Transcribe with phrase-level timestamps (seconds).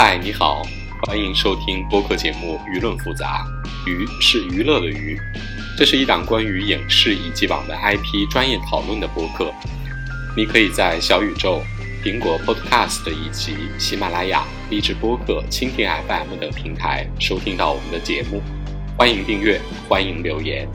[0.00, 0.62] 嗨，你好，
[1.08, 3.44] 欢迎收听播客节目《舆论复杂》，
[3.90, 5.20] 娱是娱乐的娱，
[5.76, 9.52] 这是一档关于影视以及网文 IP 专业讨论的播客。
[10.36, 11.64] 你可以在小宇宙、
[12.00, 18.40] 苹果 Podcast 以及喜马拉雅、荔枝播客、蜻蜓 FM 等平台收听到我们的节目。
[18.96, 20.68] 欢迎订阅，欢迎留言。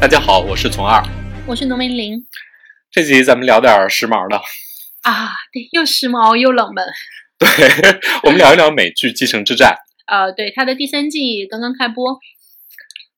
[0.00, 1.02] 大家好，我是从二。
[1.48, 2.26] 我是农民林
[2.90, 4.36] 这集咱们聊点儿时髦的，
[5.00, 6.84] 啊，对，又时髦又冷门。
[7.38, 7.48] 对
[8.22, 9.70] 我们聊一聊美剧《继承之战》。
[10.12, 12.18] 呃，对，它的第三季刚刚开播，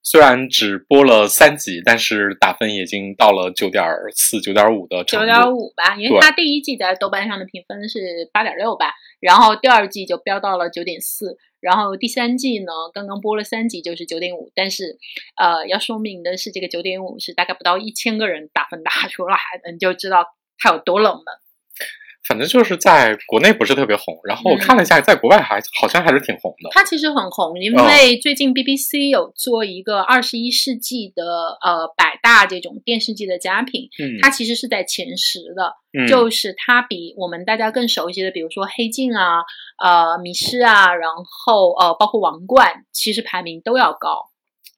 [0.05, 5.27] 虽然只播了三集，但是打分已经到了九点四、九点五的程度。
[5.27, 14.99] 九点五吧，因为对它第一季在豆瓣上的评分是八点六吧，然后第二季就飙到了九点四，然后第三季呢刚刚播了三集就是九点五，但是
[15.37, 20.27] 呃要说明的是这个九点五是大概不到一千个人打分打出来的，你就知道
[20.59, 21.25] 它有多冷门。
[22.29, 26.71] 反正就是在国内不是特别红，然后我看了一下，在国外还好像还是挺红的。
[26.73, 31.25] 它其实很红，因嗯为最近 BBC 有做一个二十一世纪的
[31.65, 39.39] 呃百大这种电视剧的佳品，嗯，它其实是在前十的，嗯就是它比我们大家更熟悉的，比如说《黑镜》啊、
[39.83, 44.27] 呃《迷失》啊，然后呃包括《王冠》，其实排名都要高。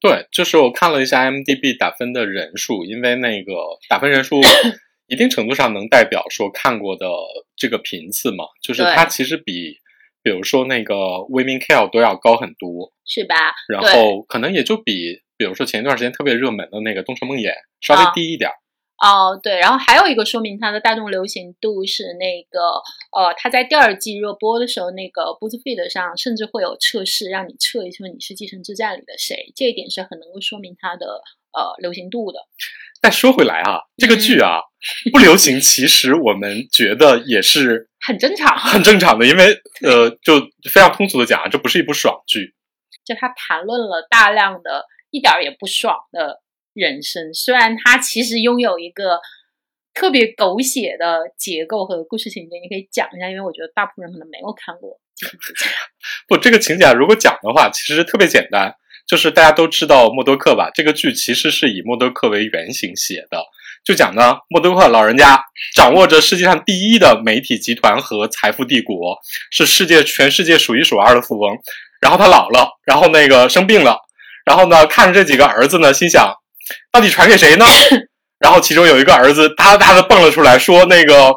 [0.00, 3.52] 对，就是我看了一下 IMDB 打分的人数，因为那个
[3.88, 4.40] 打分人数
[5.12, 7.06] 一定程度上能代表说看过的
[7.54, 9.76] 这个频次嘛，就是它其实比
[10.22, 10.94] 比如说那个
[11.28, 13.36] 《Women Kill》都要高很多，是吧？
[13.68, 17.50] 然后可能也就比比如说前一段时间特别热门的那个《东城梦魇》
[17.82, 18.56] 稍微啊低一点儿。
[19.04, 22.60] 哦，对，然后还有一个说明它的大众流行度是那个，
[23.10, 31.20] 呃，它在第二季热播的时候，那个 BuzzFeed 上甚至会有测试，让你测一测你是《继承之战》里的谁，这一点是很能够说明它的
[31.52, 32.38] 呃流行度的。
[33.00, 34.60] 但说回来啊，这个剧啊、
[35.12, 40.40] 不流行，其实我们觉得也是很正常，很正常的，因为呃，就
[40.72, 42.54] 非常通俗的讲啊，这不是一部爽剧。
[43.04, 46.40] 就他谈论了大量的一点儿也不爽的
[46.72, 49.20] 人生，虽然他其实拥有一个
[49.92, 54.90] 特别狗血的结构和故事情节，你可以讲一下，因为我觉得大部分人可能没有看过《。
[56.26, 58.74] 不，这个情节啊如果讲的话，其实特别简单，
[59.06, 60.70] 就是大家都知道默多克吧？
[60.74, 63.44] 这个剧其实是以默多克为原型写的，
[63.84, 65.42] 就讲呢，默多克老人家
[65.74, 69.18] 掌握着世界上第一的媒体集团和财富帝国，
[69.50, 71.58] 是世界全世界数一数二的富翁。
[72.00, 73.96] 然后他老了，然后那个生病了，
[74.44, 76.32] 然后呢，看着这几个儿子呢，心想，
[76.90, 77.64] 到底传给谁呢？
[78.38, 81.32] 然后其中有一个儿子哒哒的蹦了出来，说那个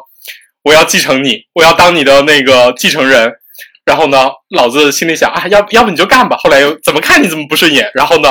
[0.62, 3.32] 我要继承你，我要当你的那个继承人。
[3.84, 6.36] 然后呢，老子心里想啊，要要不你就干吧。
[6.38, 8.30] 后来又怎么看你怎么不顺眼，然后呢，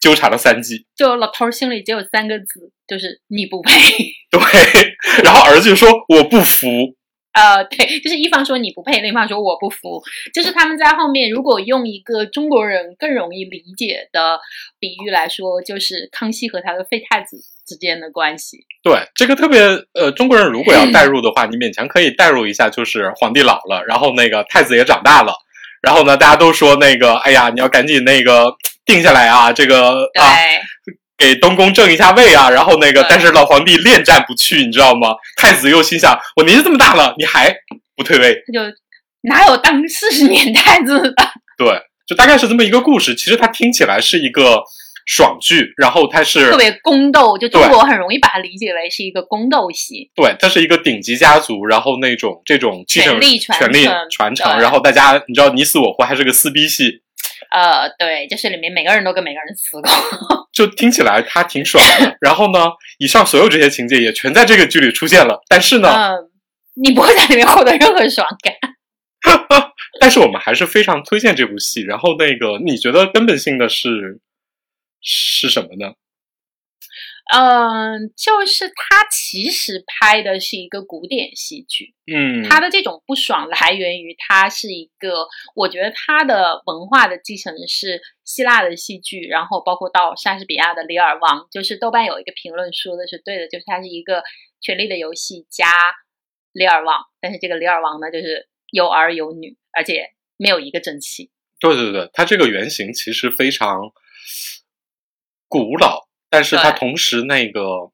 [0.00, 0.86] 纠缠了三季。
[0.96, 3.72] 就老头儿心里只有三个字，就是你不配。
[4.30, 4.40] 对，
[5.22, 6.68] 然后儿子就说我不服。
[7.32, 10.02] 呃，对，就是一方说你不配，另一方说我不服。
[10.32, 14.40] 就是他们在后面，如果用一个中国人更容易理解的
[14.78, 17.36] 比喻来说，就是康熙和他的废太子
[17.66, 18.64] 之间的关系。
[18.82, 19.60] 对，这个特别
[19.92, 25.34] 呃，中国人如果要代 入的话，你勉强可以代入一下，就是皇帝老了，然后那个太子也长大了，
[25.82, 28.50] 然后呢，大家都说那个，哎呀，你要赶紧那个
[28.86, 30.32] 定下来啊，这个对，啊，
[31.18, 35.08] 给东宫正一下位啊，然后那个，但是老皇帝恋战不去，你知道吗？
[35.36, 37.54] 太子又心想，我年纪这么大了，你还
[37.96, 38.34] 不退位？
[38.46, 38.76] 他就
[39.22, 41.14] 哪有当四十年太子的？
[41.58, 41.66] 对，
[42.06, 43.14] 就大概是这么一个故事。
[43.14, 44.62] 其实它听起来是一个
[45.06, 50.10] 爽剧，然后它是特别宫斗，就中国很容易把它理解为是一个宫斗戏。
[50.14, 57.00] 对，它是一个顶级家族，然后那种这种继承权力传权力承传承，然后大家你知道你死我活，还是个撕逼戏，
[57.50, 59.90] 呃，对，就是里面每个人都跟每个人死过。
[60.52, 62.16] 就听起来他挺爽的。
[62.20, 66.30] 然后呢，以上所有这些情节也全在这个剧里出现了，但是呢，嗯，
[66.82, 68.54] 你不会在里面获得任何爽感。
[70.00, 71.82] 但是我们还是非常推荐这部戏。
[71.82, 74.20] 然后那个，你觉得根本性的是
[75.02, 75.92] 是什么呢？
[77.32, 85.26] 嗯，就是他其实拍的是一个古典戏剧，嗯，他的这种不爽来源于他是一个，
[85.56, 94.18] 我觉得他的文化的继承是希腊的戏剧，然后包括到莎士比亚的《李尔王》，就是豆瓣有一个评论说的是对的，就是他是一个
[94.60, 95.66] 《权力的游戏》加
[96.52, 101.32] 《李尔王》，但是这个李尔王呢，就是有儿有女，而且没有一个正妻。
[101.58, 103.80] 对对对，他这个原型其实非常
[105.48, 107.90] 古老，但是它同时那个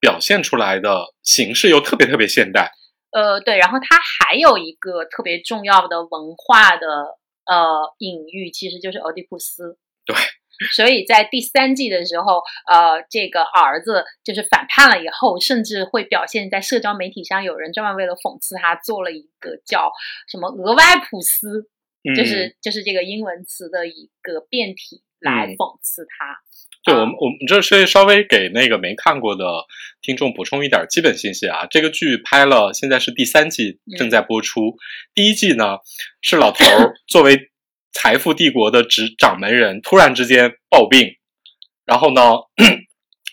[0.00, 2.72] 表现出来的形式又特别特别现代。
[3.10, 6.86] 呃，对，然后它还有一个特别重要的文化的
[7.46, 9.78] 呃隐喻，其实就是俄狄浦斯。
[10.04, 10.16] 对，
[10.72, 19.92] 所以在第三季的时候，呃，这个儿子就是反叛了以后，甚至会表现在社交媒体上，有人专门为了讽刺他做了一个叫
[20.28, 21.68] 什么“俄外普斯”，
[22.16, 26.40] 就是就是这个英文词的一个变体来讽刺他。
[26.84, 29.44] 对我们，我们这是稍微给那个没看过的
[30.02, 31.66] 听众补充一点基本信息啊。
[31.70, 34.76] 这个剧拍了，现在是第三季正在播出。
[35.14, 35.78] 第一季呢，
[36.20, 37.50] 是老头儿 作为
[37.92, 41.08] 财富帝国的执掌门人，突然之间暴病，
[41.86, 42.20] 然后呢，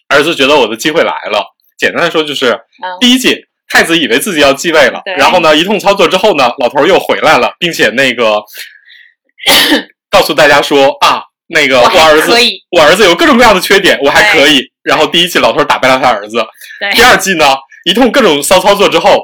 [0.08, 1.46] 儿子觉得我的机会来了。
[1.78, 2.58] 简单的说就是，
[3.02, 3.36] 第一季
[3.68, 8.42] 太子以为自己要继位了，然后呢，一通操作之后呢，老头儿又回来了，并且那个
[10.10, 11.24] 告诉大家说啊。
[11.52, 12.32] 那个我儿子，
[12.72, 14.64] 我儿子有各种各样的缺点，我还可以。
[14.84, 16.44] 然后第一季老头打败了他儿子，
[16.94, 17.46] 第二季呢，
[17.86, 19.22] 一通各种骚操作之后，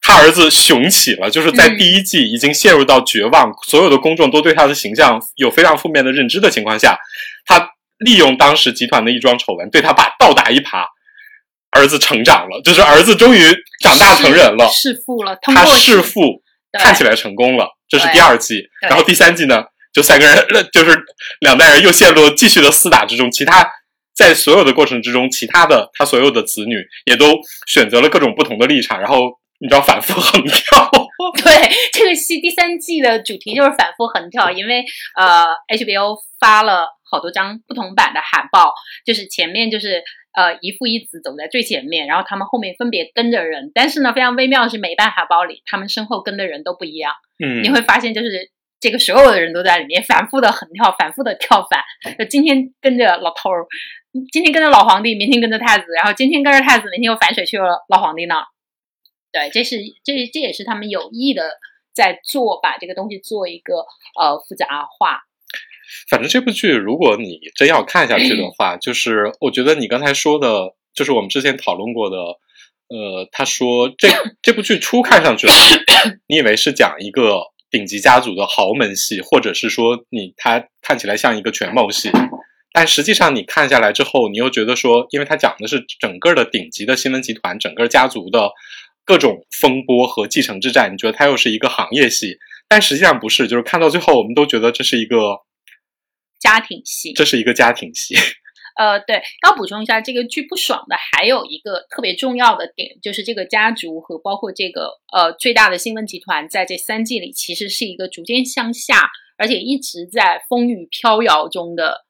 [0.00, 1.28] 他儿子雄起了。
[1.28, 6.96] 就是在第一季已经陷入到绝望，所有的公众都对他的形象有非常负面的认知的情况下，
[7.44, 7.68] 他
[7.98, 10.84] 利用当时集团的一桩丑闻，对他爸倒打一耙，
[11.72, 13.40] 儿子成长了，就是儿子终于
[13.80, 15.36] 长大成人了，弑父了。
[15.42, 16.40] 他弑父
[16.78, 18.62] 看起来成功了，这是第二季。
[18.80, 19.64] 然后第三季呢？
[19.94, 20.36] 就三个人，
[20.72, 20.90] 就是
[21.40, 23.30] 两代人又陷入继续的厮打之中。
[23.30, 23.66] 其他
[24.12, 26.76] 在所有的过程之中，其他的他所有的子女
[27.06, 27.32] 也都
[27.66, 29.16] 选择了各种不同的立场，然后
[29.60, 30.90] 你知道反复横跳。
[31.42, 34.84] 对，这个戏第三季的主题就是反复横跳，因为
[35.16, 38.74] 呃，HBO 发了好多张不同版的海报，
[39.06, 40.02] 就是前面就是
[40.36, 47.12] 呃一父一子走在最前面，然后他们后面分别跟着人，但是呢，非常微妙的是每一版海报里他们身后跟的人都不一样。
[47.44, 48.50] 嗯，你会发现就是。
[48.84, 51.80] 这个所有的人都在里面反复的横跳，反复的跳反。
[52.18, 53.64] 就今天跟着老头儿，
[54.30, 58.44] 今天跟着老皇帝，明天跟着太子，然后今天跟着太子，明天又反水去了老皇帝那儿。
[59.32, 61.58] 对，这是这这也是他们有意的
[61.94, 63.86] 在做，把这个东西做一个
[64.20, 65.22] 呃复杂化。
[66.10, 74.08] 反正这部剧，如果你真要看下去的话，就是我觉得你刚才说的，就是我们之前讨论过的，呃，他说这
[74.42, 75.46] 这部剧初看上去，
[76.26, 77.53] 你以为是讲一个。
[77.74, 82.08] 顶级家族的豪门戏，或者是说你他看起来像一个权谋戏，
[82.72, 88.48] 但实际上你看下来之后，你又觉得说，因为它讲的是整个的顶级的新闻集团，整个家族的
[89.04, 92.36] 各种风波和继承之战，你觉得它又是一个行业戏，
[92.68, 95.38] 但实际上不是，就是看到最后，我们都觉得这是一个
[96.38, 98.14] 家庭戏，这是一个家庭戏。
[98.76, 112.04] 呃，对，要补充一下，这个剧不爽的还有一个特别重要的点，就是这个家族和包括这个呃最大的新闻集团，在这三季里其实是一个逐渐向下，而且一直在风雨飘摇中的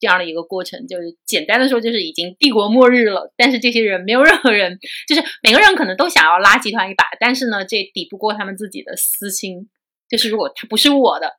[0.00, 0.88] 这样的一个过程。
[0.88, 9.70] 就是简单的说，就是已经帝国末日了，但是这些人没有任何人，就是每个人可能都想要拉集团一把，但是呢，这抵不过他们自己的私心。
[10.08, 11.36] 就是如果他不是我的，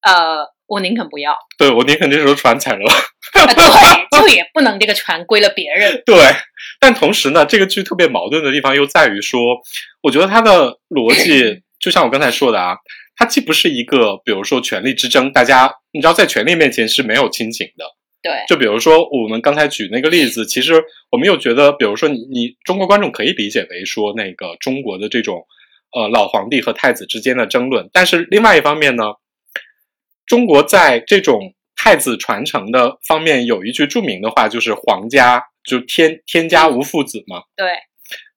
[0.00, 0.56] 呃。
[0.68, 2.84] 我宁肯不要，对我宁肯这艘船踩了，
[3.32, 6.00] 对，就也不能这个船归了别人。
[6.04, 6.14] 对，
[6.78, 9.40] 但同时呢，这个剧特别矛盾的地方又在于说，
[10.02, 12.76] 我觉得它的逻辑就像我刚才说的啊，
[13.16, 17.86] 它既不是一个，比如说权力之争，大家你知道，在权力面前是没有亲情的。
[18.22, 25.46] 对，就比如说我们刚才举那个例子，其实我们又觉得，比如说你你中国观众可以理解为说那个中国的这种
[25.92, 29.04] 呃老皇帝和太子之间的争论，但是另外一方面呢。
[30.28, 37.42] 中国在这种太子传承的方面有一句著名的话，就是“皇家就天天家无父子”嘛。
[37.56, 37.66] 对，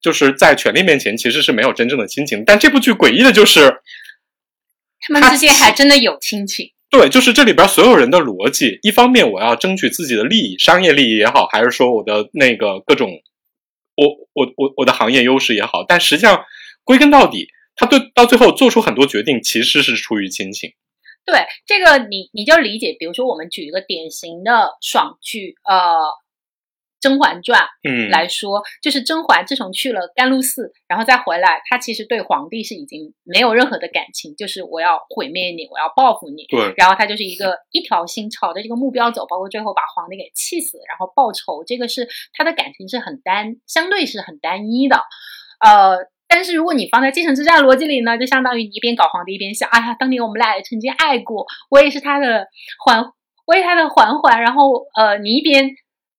[0.02, 2.44] 就是在权力面前其实是没有真正的亲情。
[2.46, 3.82] 但这部剧诡异的就是，
[5.02, 6.72] 他们之间还真的有亲情。
[6.90, 13.10] 对，就是这里边所有人的逻辑，一方面我要争取自己的利益，商业利益也好，还是说我的那个各种，
[13.96, 16.44] 我我我我的行业优势也好，但实际上
[16.84, 20.74] 归根到底，他对到最后做出很多决定，其实是出于亲情。
[21.26, 25.76] 对这个，你你就理解，比如说我们举一个典型的爽剧，呃，
[27.00, 36.46] 《甄嬛传》嗯来说，就是甄嬛自从去了甘露寺，然后再回来，她其实对皇帝是已经没有任何的感情，就是我要毁灭你，我要报复你。
[36.50, 44.98] 对，然后她就是一个一条心朝着这个目标走，包括最后把皇帝给气死，然后报仇，这个是她的感情是很单，相对是很单一的，
[45.60, 46.10] 呃。
[46.34, 52.48] 但是如果你放在继承之战逻辑里呢，就相当于你一边搞皇帝一边想，哎呀，当年我们俩也曾经爱过，我也是他的
[52.86, 53.04] 嬛，
[53.46, 54.42] 我也他的嬛嬛。
[54.42, 55.70] 然后呃，你一边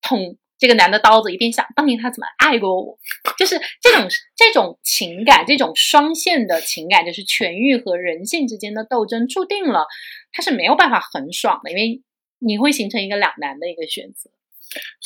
[0.03, 2.99] 捅这个男的刀子，一边想当年他怎么爱过我，
[3.39, 9.87] 就是这种这种情感，这种双线的情感，就是权欲和人性之间的斗争，注定了
[10.31, 12.03] 他是没有办法很爽的，因为
[12.39, 14.31] 你会形成一个两难的一个选择。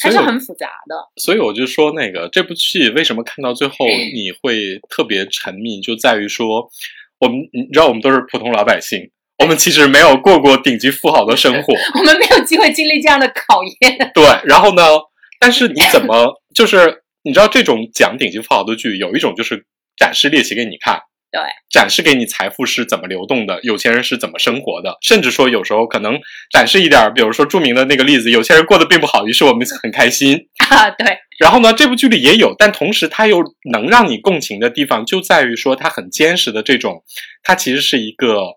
[0.00, 6.68] 还是很复杂的，所以我就说，那个这部剧为什么看到最后你会特别沉迷，就在于说，
[7.18, 14.10] 我们你知道，我们都是普通老百姓，我们其实没有过过顶级富豪的生活， 我们没有机会经历这样的考验。
[14.14, 14.82] 对，然后呢？
[15.38, 20.98] 但是你怎么就是你知道这种讲顶级富豪的剧，有一种就是展示猎奇给你看，
[21.30, 21.40] 对，
[21.70, 26.18] 展示给你财富是怎么流动的，有钱人是怎么生活的，甚至说有时候可能
[26.50, 31.18] 展示一点，比如说著名的那个例子，有钱人过得并不好，于是我们很开心 啊，对。
[31.38, 37.02] 然后呢，这部剧里也有，但同时它又能让你共情的地方，就在于说它很坚实的这种，
[37.42, 38.54] 它其实是一个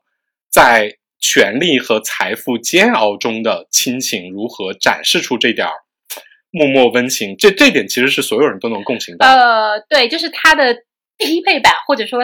[0.50, 5.74] 在权力和财富煎熬中的亲情如何展示出这点儿
[6.52, 7.36] 默默温情。
[7.38, 9.26] 这这点其实是所有人都能共情的。
[9.26, 10.74] 呃，对，就是它的
[11.18, 12.22] 低配版，或者说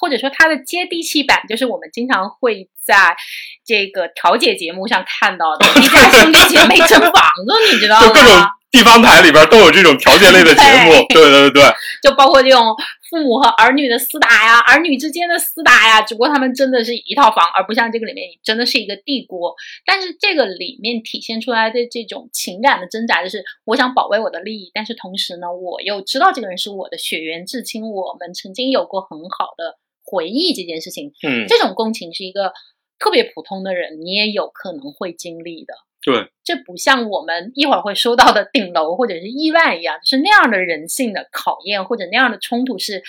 [0.00, 3.16] 或者说它的接地气版，就是我们经常会在
[3.64, 8.06] 这个调解节目上看到的一家兄弟姐妹 争房子，你知道吗？
[8.06, 8.32] 就各种
[8.70, 11.62] 地方台里边都有这种调解类的节目，对对对对，
[12.02, 12.62] 就包括这种
[13.08, 19.54] 父母和儿女的厮打呀，儿女之间的厮打呀，只不过他们真的是一套房，而不像这个里面真的是一个帝国。
[19.86, 29.78] 但是这个里面体现出来的这种情感的挣扎，就是我想保卫我的利益，但是同时呢，我又知道这个人是我的血缘至亲，我们曾经有过很好的
[30.10, 32.52] 回忆，这件事情，嗯，这种共情是一个
[32.98, 35.74] 特别普通的人，你也有可能会经历的。
[36.00, 43.02] 对，这不像我们一会儿会说到的顶楼或者是意外一样，是那样的人性的考验或者那样的冲突是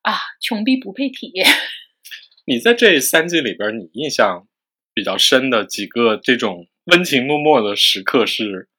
[0.00, 1.46] 啊，穷逼不配体验。
[2.46, 4.46] 你在这三季里边，你印象
[4.94, 8.69] 比较深的几个这种温情脉脉的时刻是？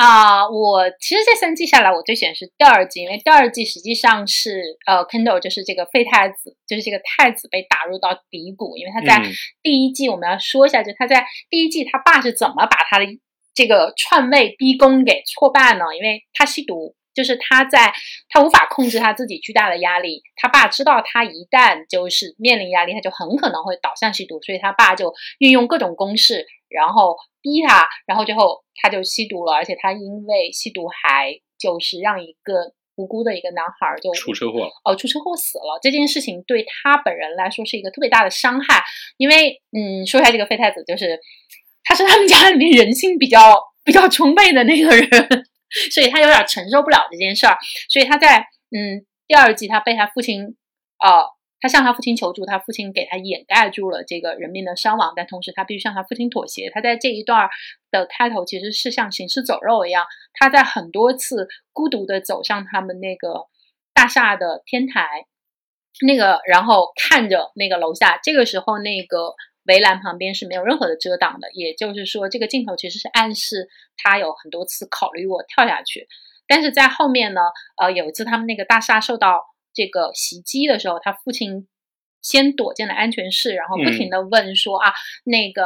[0.00, 9.22] 啊，我其实这三季下来，我最喜欢是第二季，因为第二季实际上是呃，Kendall 就是这个废太子，就是这个太子被打入到低谷，因为他在
[9.62, 13.04] 第一季我们要说一下，就他在第一季他爸是怎么把他的
[13.52, 15.84] 这个篡位逼宫给挫败呢？
[15.94, 17.92] 因为他吸毒，就是他在
[18.30, 27.18] 他无法控制他自己巨大的压力，他爸知道他一旦就是面临压力，他就很可能会倒向吸毒，所以他爸就运用各种公式，然后。
[27.42, 35.78] 逼他，然后最后他就吸毒了，而且他因为吸毒还就是让一个无辜的一个男孩就出车祸了，哦，出车祸死了。
[35.82, 38.82] 这件事情对他本人来说是一个特别大的伤害，
[39.16, 41.18] 因为嗯，说一下这个废太子，就是
[41.84, 43.38] 他是他们家里面人性比较
[43.84, 45.08] 比较充沛的那个人，
[45.92, 47.56] 所以他有点承受不了这件事儿，
[47.88, 48.38] 所以他在
[48.70, 50.42] 嗯第二季他被他父亲
[51.04, 51.39] 呃。
[51.60, 56.70] 他向他父亲求助，他父亲给他掩盖住了这个人命的伤亡，但同时他必须向他父亲妥协。
[56.70, 57.50] 他在这一段
[57.90, 63.46] 的开头其实是像行尸走肉一样，他在很多次孤独的走上他们那个
[63.92, 65.26] 大厦的天台，
[66.06, 76.08] 那个然后看着那个楼下，这个时候那个围栏旁边是没有任何的遮挡的，也就是说这个镜头其实是暗示他有很多次考虑过跳下去，
[76.48, 77.42] 但是在后面呢，
[77.76, 79.44] 呃，有一次他们那个大厦受到。
[79.72, 81.68] 这个袭击的时候，他父亲
[82.22, 84.92] 先躲进了安全室，然后不停的问说：“啊，
[85.24, 85.62] 那个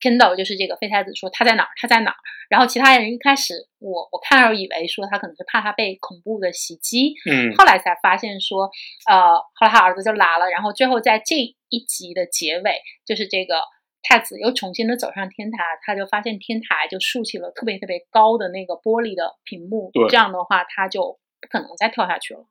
[0.00, 1.68] Kendall 就是这个废太子，说他在哪儿？
[1.76, 2.16] 他在哪儿？”
[2.50, 8.70] 然后其他人一开始，我我看到以为说他可能是怕他被恐怖的袭击，嗯，后来才发现说，
[9.08, 11.36] 呃，后来他儿子就来了，然后最后在这
[11.70, 13.62] 一集的结尾，就是这个
[14.02, 22.44] 太子又重新的走上天台，他就发现天台就竖起了特别特别高的那个玻璃的屏幕，这样的话他就不可能再跳下去了。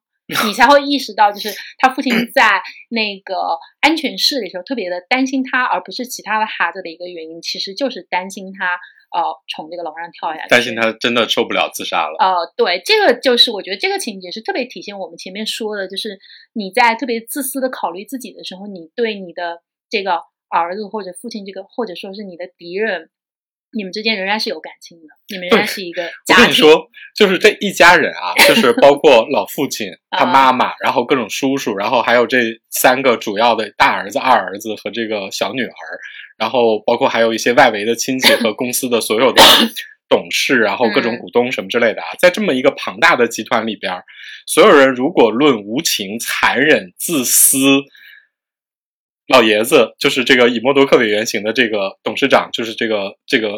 [0.46, 8.76] 你才会意识到，就是他父亲在那个安全室里时候特别的担心他，而不是其他的孩子的一个原因，其实就是担心他
[9.12, 12.16] 呃从这个楼上跳下去，担心他真的受不了自杀了。
[12.20, 16.20] 呃，对，这个就是我觉得这个情节是特别体现我们前面说的，就是
[16.54, 23.10] 你在特别自私的考虑自己的时候，你对你的这个儿子或者父亲这个，或者说是你的敌人。
[23.74, 26.36] 你们之间仍然是有感情的，你们仍然是一个家庭。
[26.36, 35.72] 我跟你说，就是这一家人啊，就是包括老父亲、 他妈妈，然后各种叔叔，然后还有这三个主要的大儿子、二儿子和这个小女儿，
[36.38, 39.42] 然后包括还有一些外围的亲戚和公司的所有的
[40.10, 43.94] 董事，然后各种股东什么之类的啊，在这么一个庞大的集团里边，
[44.46, 47.58] 所有人如果论无情、残忍、自私。
[49.32, 53.54] 老爷子就是这个以默多克为原型的这个董事长，就是这个这个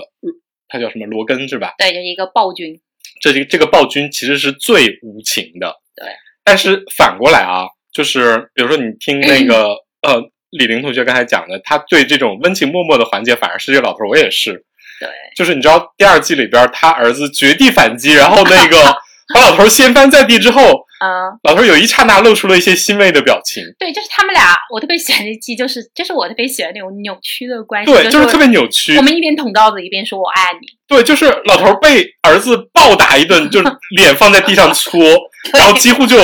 [0.69, 1.73] 他叫什么罗根是吧？
[1.77, 2.79] 对，就是一个暴君。
[3.19, 5.75] 这这这个暴君其实是最无情的。
[5.95, 6.07] 对。
[6.43, 14.63] 但是反过来啊，就是比如说你听那个呃李玲同学刚才讲的，他对这种温情脉脉的环节，反而是这个老头我也是。
[14.99, 15.09] 对。
[15.35, 18.77] 就是你知道第二季里边他儿子绝地反击，然后那个
[19.33, 20.85] 把老头掀翻在地之后。
[21.03, 23.61] 啊，老头有一刹那露出了一些欣慰的表情。
[23.77, 27.91] 对，就是他们俩，我特别喜欢那集，就是就是我特别喜欢那种扭曲的关系。
[27.91, 28.95] 对，就是特别扭曲。
[28.95, 30.67] 我们一边捅刀子，一边说我爱你。
[30.87, 33.67] 对，就是老头被儿子暴打一顿，就是
[33.97, 35.01] 脸放在地上搓，
[35.53, 36.15] 然后几乎就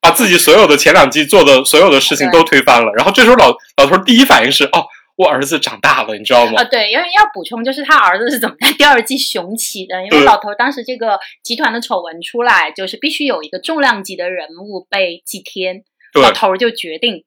[0.00, 2.92] 把自己所有的前两季做的所有的事情都推翻了。
[2.94, 4.84] 然后这时候老老头第一反应是：哦，
[5.16, 6.60] 我儿子长大了，你知道吗？
[6.60, 10.02] 啊，对，因为要补充，就是他儿子是怎么在第二季雄起的？
[10.04, 15.82] 因为老头当时这个集团的丑闻出来，就是必须有一个重量级的人物被祭天，
[16.14, 17.24] 老头儿就决定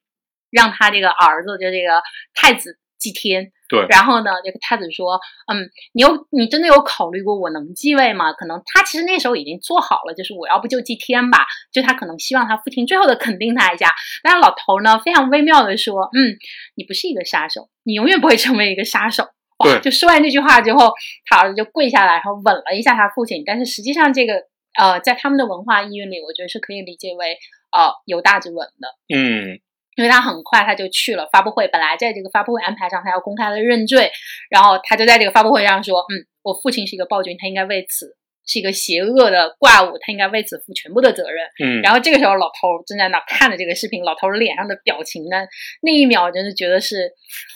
[0.51, 2.01] 让他这个儿子，就这个
[2.33, 3.51] 太子祭天。
[3.69, 8.33] 对然后呢，这个太子说：“嗯，你有你真的有考虑过我能继位吗？
[8.33, 13.93] 可能他其实那时候已经做好了，就是我要不就祭天吧，就他可能希望他父亲最后的肯定他一下。
[14.23, 16.35] 但是老头儿呢，非常微妙的说：嗯，
[16.75, 19.23] 你不是一个杀手，你永远不会成为一个杀手。”
[19.59, 20.93] 哇对就说完这句话之后，
[21.25, 23.43] 他儿子就跪下来，然后吻了一下他父亲。
[23.45, 24.45] 但是实际上，这个
[24.79, 27.37] 呃，在他们的文化意蕴里，我觉得是可以理解为
[27.71, 28.87] 呃犹大之吻的。
[29.13, 29.59] 嗯，
[29.99, 34.09] 因为他很快他就去了发布会，本来在这个发布会安排上他要公开的认罪，
[34.49, 38.15] 然后他就在这个发布会上说，嗯，我父亲是一个暴君，他应该为此
[38.47, 41.45] 是一个邪恶的怪物，他应该为此负全部的责任。
[41.63, 45.37] 嗯，然后这个时候老头正在那看着这个视频，老头脸上的表情呢，
[45.81, 47.11] 那一秒真是觉得是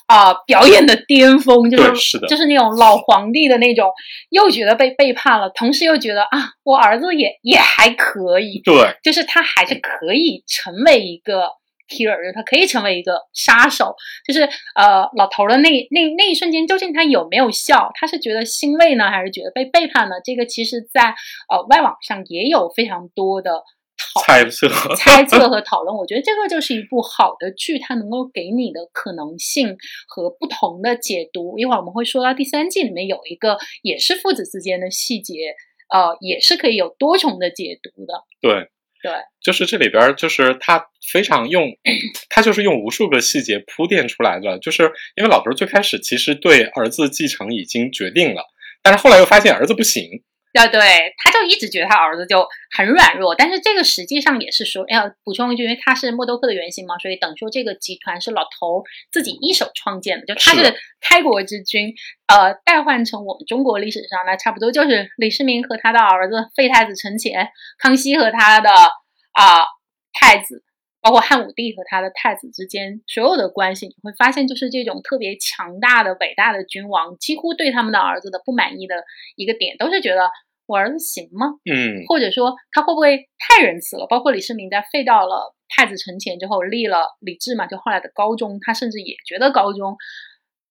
[0.05, 3.89] 啊、表演的巅峰，就是是的就是那种老皇帝的那种，
[4.29, 11.47] 又觉得被背叛了，同时又觉得啊，我儿子也也还可以，对，就是他还是可以成为一个
[11.89, 13.95] 是他可以成为一个杀手。
[14.25, 14.43] 就是
[14.75, 17.91] 呃，老头的那那那一瞬间，究竟他有没有笑？
[17.95, 20.15] 他是觉得欣慰呢，还是觉得被背叛呢？
[20.23, 21.13] 这个其实在
[21.49, 23.51] 呃外网上也有非常多的
[23.97, 25.95] 讨猜测， 猜测和讨论。
[25.95, 31.59] 我觉得这个就是一部好的剧，它能够给你的可能性和不同的解读。
[31.59, 35.33] 一会儿我们会说到第三季里面有一个也是父子之间的细节，
[35.93, 38.23] 呃，也是可以有多重的解读的。
[38.41, 38.69] 对。
[39.03, 41.67] 对，就是这里边，就是他非常用，
[42.29, 44.57] 他就是用无数个细节铺垫出来的。
[44.59, 44.83] 就是
[45.17, 48.45] 因为老头最开始其实对儿子继承已经决定了，
[48.81, 50.23] 但是后来又发现儿子不行，
[50.61, 50.79] 啊，对，
[51.17, 61.93] 他就一直觉得他儿子就很软弱，但是这个实际上也是说，要补充一句，因为他是默多克的原型嘛，所以等于说这个集团是老头儿自己一手创建的，就他是开国之君。
[62.27, 69.65] 呃，代换成我们中国历史上，那差不多就是李世民和他的儿子废太子陈乾，康熙和他的啊、
[70.13, 70.63] 太子。
[71.03, 79.03] 包括汉武帝和他的太子之间所有的关系，你会发现，就是这种特别强大的、伟大的君王，几乎对他们的儿子的不满意的
[79.35, 80.29] 一个点，都是觉得
[80.65, 81.47] 我儿子行吗？
[81.69, 84.07] 嗯，或者说他会不会太仁慈了？
[84.09, 89.97] 包括李世民在废掉了太子陈乾之后，立了李治嘛，就后来的高宗，他甚至也觉得高宗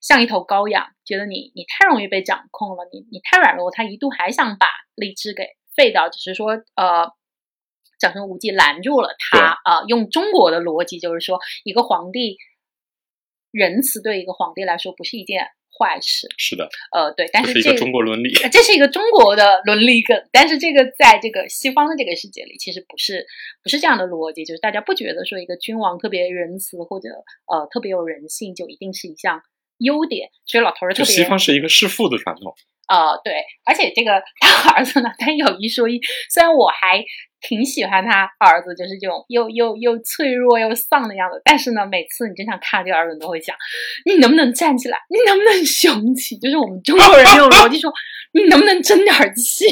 [0.01, 5.45] 像一头羔羊，觉得你你太容易被掌控了，你你太软弱，他一度还想把李治给
[5.77, 7.13] 废掉，只是说呃。
[8.03, 12.37] 长孙无忌拦住了他，呃，用中国的逻辑就是说，一个皇帝
[13.51, 15.47] 仁慈对一个皇帝来说不是一件
[15.79, 18.35] 坏事，是的，呃，对，但这是一个中国伦理。
[18.43, 23.27] 呃这是一个中国的伦理梗，但是这个在这个西方的这个世界里，其实不是
[23.63, 27.09] 不是这样的逻辑，就是大家不觉得说一个君王特别仁慈或者
[27.47, 29.43] 呃特别有人性，就一定是一项
[29.79, 30.29] 优点。
[30.45, 32.55] 所以老头儿特别西方是一个弑父的传统，
[32.89, 35.99] 呃对，而且这个 他儿子呢，他有一说一，
[36.31, 37.03] 虽然我还
[37.43, 43.55] 挺喜欢他儿子，就是这种又又又脆弱又丧的样子，但是呢，每次你真想看这个儿子，你都会想，
[44.07, 44.99] 你能不能站起来？
[45.11, 46.39] 你能不能雄起？
[46.39, 47.93] 就是我们中国人那种逻辑说，
[48.33, 49.67] 你能不能争点儿气？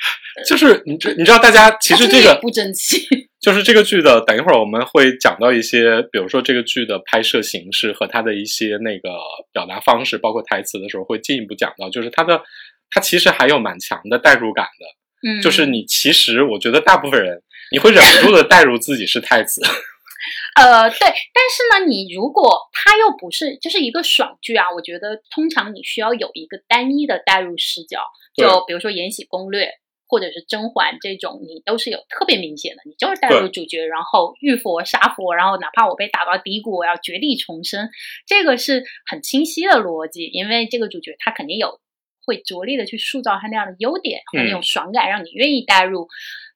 [0.48, 3.06] 就是你知你知道，大家其实这个不争气。
[3.40, 9.10] 就是这个剧的，等一会儿我们会讲到一些，比如说这个剧的拍摄形式和它的一些那个
[9.52, 12.42] 表达方式，包括台词的时候会进一步讲到，就是它的
[12.90, 14.86] 它其实还有蛮强的代入感的，
[15.22, 19.62] 嗯，就是你其实我觉得大部分人你会忍不住的代入自己是太子，
[20.56, 28.02] 呃，对，但是呢，你如果它又不是就是一个爽剧啊，我觉得通常你需要有一个单一的代入视角，
[28.34, 29.64] 就比如说《延禧攻略》
[30.08, 37.88] 或者是《甄嬛》这种，你都是有特别明显的，你就是代入主角，然后遇佛杀佛，然后哪怕我被打到低谷，我要绝地重生，
[38.26, 41.79] 这个是很清晰的逻辑，因为这个主角他肯定有
[42.24, 46.08] 会着力的去塑造他那样的优点和那种爽感，让你愿意代入。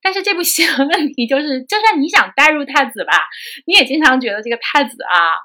[0.03, 3.13] 但是这部戏的问题就是，就算你想代入太子吧，
[3.67, 5.41] 你也经常觉得这个太子啊，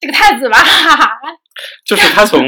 [0.00, 0.58] 这个太子吧，
[1.84, 2.40] 就是他从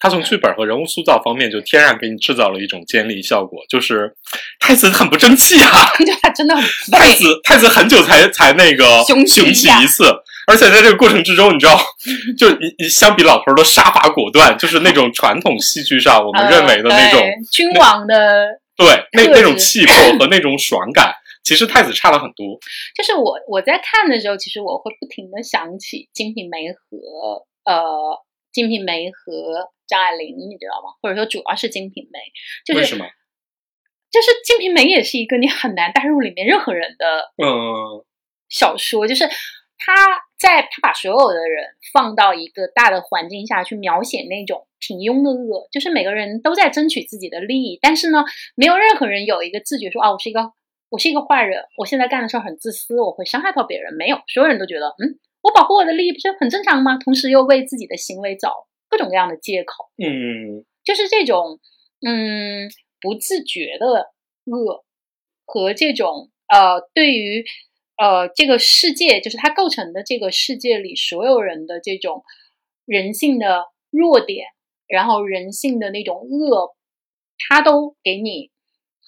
[0.00, 4.10] 他从剧本和人物塑造方面就天然给你制造了一种尖利效果，就是
[4.58, 6.98] 太子很不争气啊， 就他真的很 废。
[6.98, 9.42] 太子太子很久才才那个雄起
[9.82, 10.04] 一次，
[10.46, 11.78] 而且在这个过程之中，你知道，
[12.38, 21.12] 就你你相比老头儿的杀伐果断，就是那种传统戏剧上我们认为的那种、呃君王的，对那那种气魄和那种爽感，
[21.44, 22.58] 其实太子差了很多。
[22.96, 27.82] 就是我我在看的时候，其实我会不停的想起《金瓶梅》和呃
[28.52, 30.94] 《金瓶梅》和张爱玲，你知道吗？
[31.02, 32.18] 或者说主要是《金瓶梅》，
[32.64, 33.06] 就是为什么？
[34.10, 38.04] 就是《金瓶梅》也是一个你很难带入里面任何人的嗯，
[38.48, 39.24] 小说，就是
[39.78, 39.94] 他
[40.38, 48.24] 在他把所有的人放到一个大的环境下去描写那种平庸的恶，就是每个人都在争取自己的利益，但是呢，
[48.56, 50.52] 没有任何人有一个自觉说啊，我是一个
[50.88, 53.94] 我是一个坏人，我现在干的事儿很自私，我会伤害到别人。
[53.94, 56.96] 没有，所有人都觉得，嗯，我保护我的利益不是很正常吗？
[56.98, 61.60] 同时又为自己的行为找各种各样的借口，嗯，就是这种
[62.06, 62.68] 嗯
[63.00, 64.12] 不自觉的
[64.44, 64.84] 恶
[65.44, 67.44] 和这种呃对于。
[68.02, 72.24] 呃，这个世界就是它构成的这个世界里所有人的这种
[72.86, 74.46] 人性的弱点，
[74.88, 76.74] 然后人性的那种恶，
[77.36, 78.50] 它都给你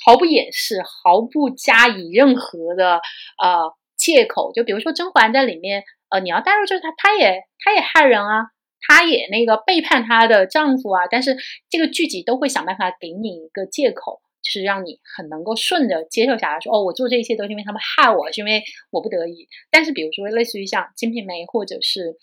[0.04, 3.00] 毫不掩饰、毫不加以任何的
[3.42, 4.52] 呃借口。
[4.52, 8.46] 就比如说甄嬛在里面，呃，你要带入就是她，她也她也害人啊，
[8.86, 11.36] 她也那个背叛她的丈夫啊，但是
[11.70, 14.20] 这个剧集都会想办法给你一个借口。
[14.42, 19.46] 就是让你很能够顺着接受下来，说哦，我做这一切都是因为他们害我，是因为我不得已。
[19.70, 22.18] 但是比如说类似于像《金瓶梅》，或者是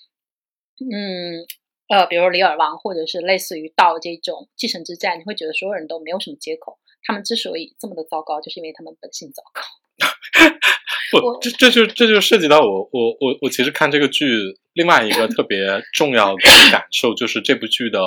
[0.91, 1.47] 嗯
[1.87, 6.77] 呃，比如《李尔王》，或者是类似于到这种《继承之战》，你会觉得所有人都没有什么借口。
[7.03, 9.61] 他们之所以这么的糟糕，就是因为他们本性糟糕。
[11.11, 14.27] 不，这这就这就涉及到我我我我其实看这个剧
[14.73, 16.41] 另外一个特别重要的
[16.71, 17.99] 感受，就是这部剧的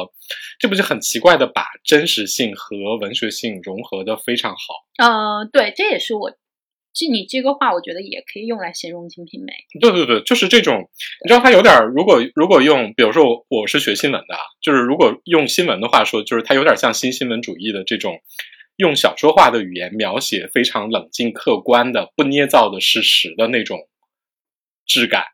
[0.58, 4.58] 这部剧很奇怪的把真实性和文学性融合的非常好。
[5.02, 9.52] 嗯，对，这也是我就你这个话，我觉得也可以用来形容《金瓶梅》。
[9.80, 10.88] 对对对，就是这种，
[11.24, 18.20] 你知道，它有点如果如果用，比如说我我是学新闻的，就是如果用新闻的话说，就是它有点像新新闻主义的这种。
[18.82, 23.88] 用小说化的语言描写非常冷静、客观的、不捏造的事实的那种
[24.84, 25.24] 质感，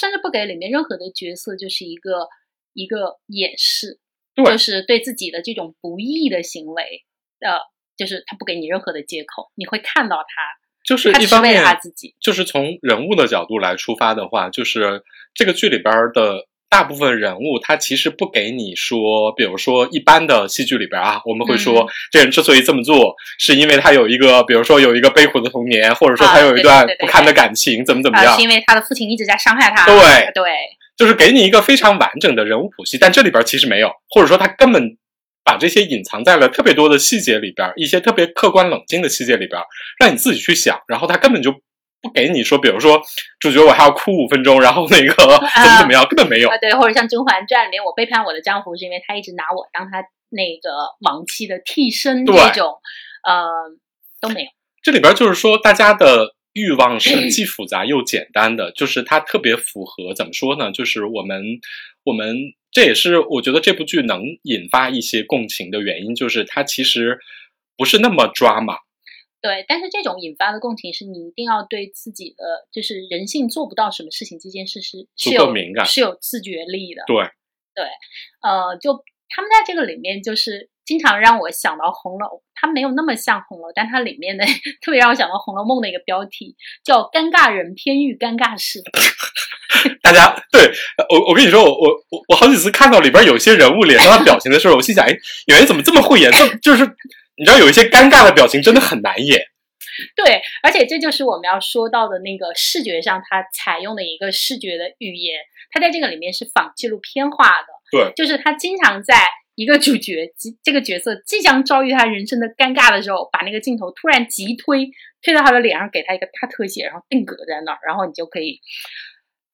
[0.00, 2.28] 甚至不给里面任何的角色就是一个
[2.72, 4.00] 一个掩饰，
[4.34, 7.04] 对，就是对自己的这种不义的行为，
[7.40, 7.60] 呃，
[7.96, 10.24] 就是他不给你任何的借口，你会看到他，
[10.84, 15.02] 就是一方面他自己，就是从人物的角度来出发的话，就是
[15.34, 16.48] 这个剧里边的。
[16.74, 28.34] 大部分人物他其实不给你说，比如说一般的戏剧里边啊，我们会说这人之所以这么做，是因为他有一个，比如说有一个悲苦的童年，或者说他有一段不堪的感情，怎么怎么样？
[28.34, 29.86] 是因为他的父亲一直在伤害他。
[29.86, 30.50] 对对，
[30.96, 34.96] 就是给你一个非常完整的人物谱系，但这里边其实没有，或者说他根本
[35.44, 39.62] 把这些隐藏在了特别多的细节里边，一些特别客观冷静的细节里边，
[40.00, 41.54] 让你自己去想，然后他根本就。
[42.04, 43.00] 不给你说，比如说
[43.40, 46.50] 主角我还要哭五分钟，然后那个 怎么怎么样，根本没有。
[46.50, 52.74] 啊，对，或者像《甄嬛传》里面，我背叛我的丈夫是因为他一直拿我当他那个亡妻的替身，那种
[53.26, 53.46] 呃
[54.20, 54.48] 都没有。
[54.82, 60.70] 这里边就是说，大家的欲望是既复杂又简单的，就是它特别符合怎么说呢？
[60.70, 61.42] 就是我们
[62.04, 62.36] 我们
[62.70, 67.18] 这也是我觉得这部剧能引发一些共情的原因，就是它其实
[67.78, 68.76] 不是那么抓马。
[69.44, 77.02] 对，但是这种引发的共情是你一定要对自己的就是人性做不到什么事情这件事是是有敏感，是有自觉力的。
[77.06, 77.16] 对
[77.74, 77.84] 对，
[78.40, 84.46] 呃，就他们在这个里面就是经常让我想到《红楼》，它没有那么像《红楼》，但它里面的
[84.80, 88.80] 特别让我想到《红楼梦》的一个标题叫“尴尬人偏遇尴尬事”。
[90.00, 90.62] 大家对
[91.10, 95.10] 我，我跟你说，我我我我好几次看到里边有些人物脸上的表情的时候，我心想，哎，
[95.48, 96.32] 演员怎么这么会演？
[96.32, 96.96] 这就是。
[97.36, 99.40] 你知道有一些尴尬的表情真的很难演，
[100.14, 109.14] 对，而且这就是我们要说到的那个视觉上，它采用的一个视觉的语言，它在这个里面是仿纪录片化的，对，就是他经常在
[109.56, 114.90] 一个主角即这个角色即将遭遇他人生的尴尬的时候，把那个镜头突然急推
[115.22, 118.60] 推到他的脸上，给他一个大特写，然后定格在那儿，然后你就可以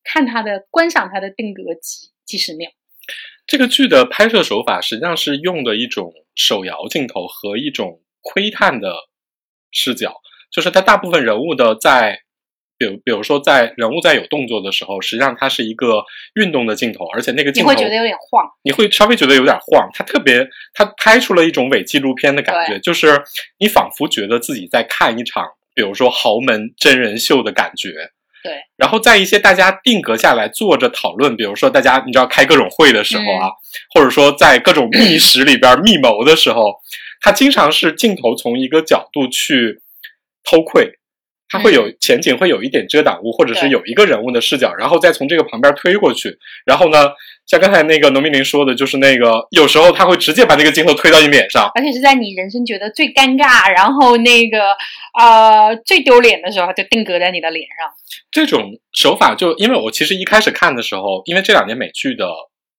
[0.04, 2.70] 看他的观赏他的定格几几十秒。
[3.50, 8.94] 这个剧的拍摄手法实际上是用的一种手摇镜头和一种窥探的
[9.72, 10.14] 视角，
[10.52, 12.20] 就是它大部分人物的在，
[12.78, 23.20] 比如比如说在人物在有动作的时候，实际上它是一个运动的镜头，而且那个镜头你会觉得有点晃，你会稍微觉得有点晃，它特别它拍出了一种伪纪录片的感觉，就是
[23.58, 28.12] 你仿佛觉得自己在看一场，比如说豪门真人秀的感觉。
[28.42, 33.50] 对，然后在一些大家定格下来坐着讨论，比如说大家你知道开各种会的时候啊，
[33.94, 36.74] 或者说在各种密室里边密谋的时候，
[37.20, 39.82] 他经常是镜头从一个角度去
[40.44, 40.99] 偷窥。
[41.50, 46.38] 它会有前景，会有一点遮挡物，或者是有一个人物的视角，然后再从这个旁边推过去。
[46.64, 47.08] 然后呢，
[47.44, 54.58] 像刚才那个农民林说的，就是那个有时候他会直接把那个镜头推到你脸上，而且是在你人生觉得最尴尬，然后那个
[55.18, 57.90] 呃最丢脸的时候，就定格在你的脸上。
[58.30, 62.28] 这种手法就因为我其实一开始看的时候，因为这两年美剧的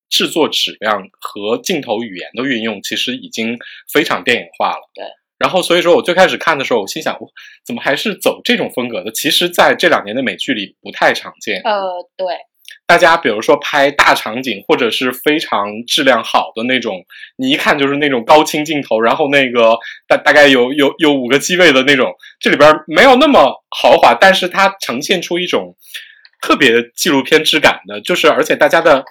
[0.09, 3.57] 制作质量和镜头语言的运用，其实已经
[3.91, 4.89] 非常电影化了。
[4.93, 5.03] 对。
[5.41, 7.17] 然后，所以说我最开始看的时候，我心想，
[7.65, 9.11] 怎么还是走这种风格的？
[9.11, 11.59] 其实，在这两年的美剧里不太常见。
[11.65, 11.81] 呃，
[12.15, 12.27] 对。
[12.85, 17.03] 大家比如说拍大场景，或者是非常质量好的那种，
[17.37, 19.77] 你一看就是那种高清镜头，然后那个
[20.07, 25.75] 大大概有有有五个机位的那种，这里边没有那么豪华，但是它呈现出一种
[26.41, 29.03] 特别纪录片质感的，就是而且大家的。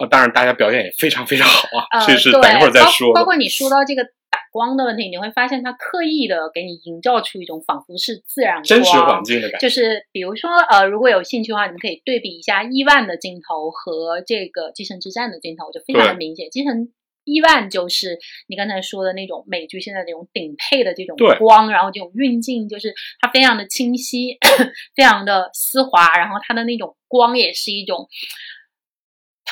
[0.00, 3.14] 呃，当然，大家表演也非常非常好啊，这是等一会儿再说。
[3.14, 4.23] 包括你说到这个打
[4.54, 9.66] 光的问题，你会发现它刻意的给你营造出一种仿佛是自然、真实环境的感觉。
[9.66, 16.46] 就是比如说，呃，如果有兴趣的话，你们可以对比一下亿万的镜头和这个《继承之战》的镜头，就非常的明显。
[16.52, 16.92] 继承
[17.24, 24.38] 亿万就是你刚才说的那种美剧现在这种顶配的这种光，然后这种运镜，就是它非常的清晰，
[24.94, 28.06] 非常的丝滑，然后它的那种光也是一种。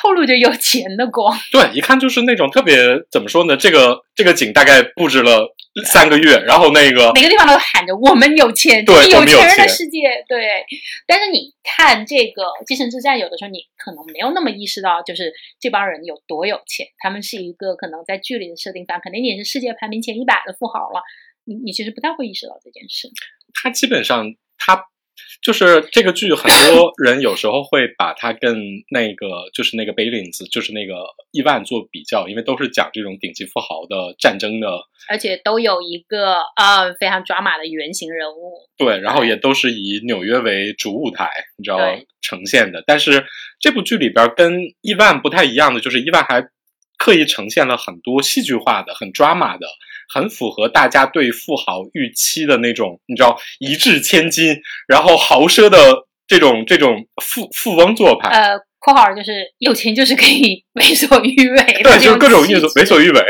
[0.03, 2.77] 透露着有钱的光，对，一看就是那种特别
[3.09, 3.57] 怎么说呢？
[3.57, 10.67] 这个这个景大概布置了三个月，然后那个每个地方都喊着“我们有钱”，对，有钱人的世界，对。
[11.07, 16.89] 但是你看这个《继承之战》，有的时候你可能没有那么意识到，就是这帮人有多有钱。
[16.99, 21.01] 他们是一个可能在剧里的设定上，肯定也是世界排名前一百的富豪了。
[21.45, 23.09] 你你其实不太会意识到这件事。
[23.55, 24.27] 他基本上
[24.59, 24.87] 他。
[25.43, 28.57] 就是这个剧，很多人有时候会把它跟
[28.91, 30.95] 那个，就是那个《贝林子》，就是那个
[31.33, 34.69] 《亿万》做比较，因为都是讲这种顶级富豪的战争的，
[35.09, 38.69] 而且都有一个呃非常抓马的原型人物。
[38.77, 41.79] 对，然后也都是以纽约为主舞台，你知道
[42.21, 42.85] 呈现的。
[42.87, 43.25] 但是
[43.59, 46.47] 这部剧里边跟《亿万》不太一样的，就是《亿万》还
[46.99, 49.67] 刻意呈现了很多戏剧化的、很抓马的。
[50.13, 55.79] 很符合大家对富豪预期的那种，你知道一掷千金，然后豪奢的
[56.27, 58.29] 这种这种富富翁做派。
[58.29, 63.21] 呃，括号就是有钱就是可以 为所欲为，对，就是各种欲为所欲为。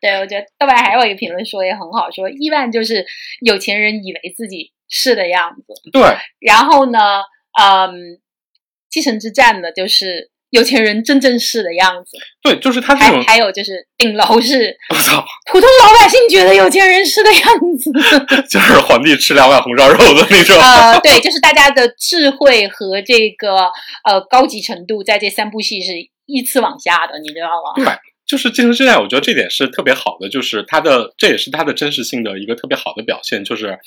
[0.00, 3.06] 对，我觉得豆瓣还有一个评论说也很好，说亿万就是
[3.42, 5.90] 有钱人以为自己是的样子。
[5.92, 6.02] 对，
[6.40, 6.98] 然后呢，
[7.60, 8.18] 嗯，
[8.90, 10.30] 继承之战呢，就是。
[10.50, 13.22] 有钱人真正是的样子，对，就是他这种。
[13.24, 17.42] 还有就是顶楼是， 我操，普通老百姓觉得有钱人是的样
[17.78, 17.92] 子，
[18.48, 20.56] 就是皇帝吃两碗红烧肉的那种。
[20.56, 23.56] 呃， 对，就是大家的智慧和这个
[24.04, 25.92] 呃高级程度，在这三部戏是
[26.26, 27.84] 依次往下的，你知道吗？
[27.84, 33.78] 对，就是《继承之战》，我觉得这点是特别好的，就是它的这也是它的真实性的一个特别好的表现，就是。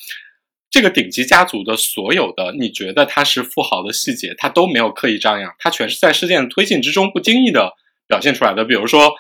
[0.72, 7.74] 这个顶级家族的所有的，你觉得他是富豪的细节，他都没有刻意张扬，他全是在事件推进之中不经意的
[8.08, 8.64] 表现出来的。
[8.64, 9.12] 比如说，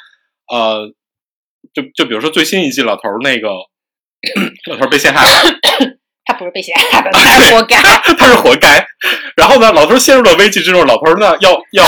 [0.47, 0.93] 呃，
[1.73, 3.49] 就就比如说最新一季老头那个
[4.69, 5.59] 老头被陷害了，
[6.23, 7.77] 他不是被陷害的，他是活该，
[8.17, 8.87] 他是活该。
[9.35, 11.85] 然后呢，老头陷入了危机之中，老头呢要要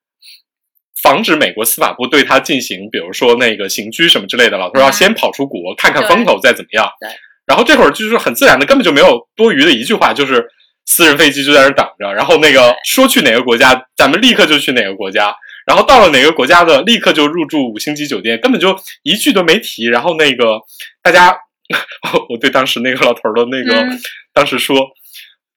[1.02, 6.90] 防止美国司法部对他进行，比如说那个刑拘什么之类的，老头要先跑出国看看风头再怎么样。
[6.98, 7.10] 对。
[7.48, 10.46] 然后这会儿就是很自然的，根本就没有多余的一句话，就是
[10.84, 12.12] 私人飞机就在那等着。
[12.12, 15.34] 然后那个说去哪个国家，咱们立刻就去哪个国家。
[15.66, 19.86] 然后到了哪个国家的，立刻就入住五星级酒店，根本就一句都没提。
[19.86, 20.60] 然后那个
[21.02, 21.34] 大家，
[22.28, 23.86] 我对当时那个老头的那个
[24.32, 24.76] 当时说，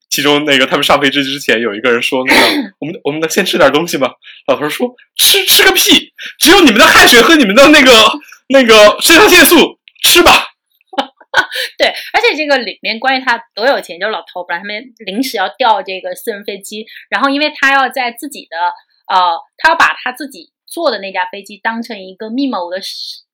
[0.10, 2.42] 其中那个他们上飞机之前有一个人说，那个
[2.80, 4.10] 我们我们能先吃点东西吗？
[4.48, 7.92] 老头说吃吃个屁，只有你们的汗水和你们的那个
[8.48, 10.48] 那个肾上腺素，吃吧。
[11.82, 18.58] 对，而且这个里面关于他多有钱，就是老头本来他们临时要调这个私人飞机，然后因为他要在自己的
[19.08, 22.78] 呃，他要把他自己坐的那架飞机当成一个密谋的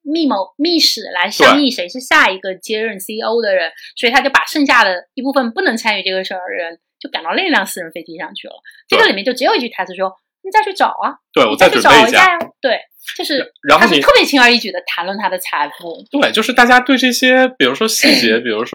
[0.02, 8.54] 密谋密室来商议谁是下一个接任 CEO 的人，所以他就把剩下的一部分不能参与这个事儿的人就赶到另一辆私人飞机上去了。
[8.88, 10.14] 这个里面就只有一句台词说。
[10.44, 11.12] 你再去找啊！
[11.34, 12.40] 对，我再去找一下呀。
[12.62, 12.80] 对，
[13.16, 16.04] 就是，然后你特别轻而易举的谈论他的财富。
[16.12, 18.66] 对，就是大家对这些，比如说细节， 比如说